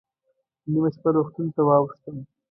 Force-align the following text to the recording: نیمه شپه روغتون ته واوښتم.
نیمه 0.71 0.89
شپه 0.95 1.09
روغتون 1.15 1.47
ته 1.55 1.61
واوښتم. 1.67 2.17